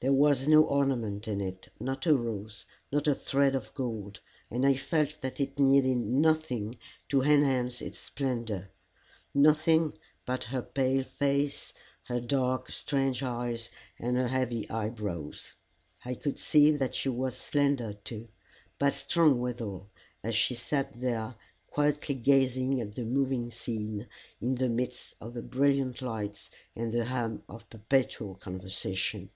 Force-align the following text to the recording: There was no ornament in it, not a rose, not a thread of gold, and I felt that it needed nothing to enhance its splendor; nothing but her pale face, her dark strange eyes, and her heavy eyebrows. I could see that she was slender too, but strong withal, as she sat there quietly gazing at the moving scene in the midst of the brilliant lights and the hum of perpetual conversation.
There 0.00 0.12
was 0.12 0.46
no 0.46 0.62
ornament 0.64 1.26
in 1.26 1.40
it, 1.40 1.70
not 1.80 2.04
a 2.06 2.14
rose, 2.14 2.66
not 2.92 3.06
a 3.06 3.14
thread 3.14 3.54
of 3.54 3.72
gold, 3.72 4.20
and 4.50 4.66
I 4.66 4.74
felt 4.76 5.22
that 5.22 5.40
it 5.40 5.58
needed 5.58 5.96
nothing 5.96 6.76
to 7.08 7.22
enhance 7.22 7.80
its 7.80 8.00
splendor; 8.00 8.68
nothing 9.32 9.94
but 10.26 10.44
her 10.44 10.60
pale 10.60 11.04
face, 11.04 11.72
her 12.02 12.20
dark 12.20 12.70
strange 12.70 13.22
eyes, 13.22 13.70
and 13.98 14.18
her 14.18 14.28
heavy 14.28 14.68
eyebrows. 14.68 15.54
I 16.04 16.16
could 16.16 16.38
see 16.38 16.70
that 16.72 16.94
she 16.94 17.08
was 17.08 17.34
slender 17.34 17.94
too, 17.94 18.28
but 18.78 18.92
strong 18.92 19.40
withal, 19.40 19.88
as 20.22 20.34
she 20.36 20.54
sat 20.54 21.00
there 21.00 21.34
quietly 21.70 22.14
gazing 22.16 22.78
at 22.82 22.94
the 22.94 23.06
moving 23.06 23.50
scene 23.50 24.06
in 24.38 24.56
the 24.56 24.68
midst 24.68 25.14
of 25.22 25.32
the 25.32 25.40
brilliant 25.40 26.02
lights 26.02 26.50
and 26.76 26.92
the 26.92 27.06
hum 27.06 27.42
of 27.48 27.70
perpetual 27.70 28.34
conversation. 28.34 29.30